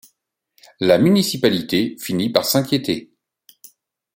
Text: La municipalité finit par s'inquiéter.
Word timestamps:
La 0.79 0.97
municipalité 0.97 1.95
finit 1.99 2.31
par 2.31 2.43
s'inquiéter. 2.45 3.11